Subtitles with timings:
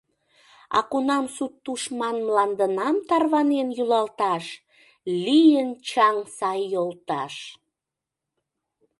[0.77, 4.45] А кунам Сут тушман Мландынам Тарванен Йӱлалташ,
[5.23, 7.35] Лийын Чаҥ Сай йолташ.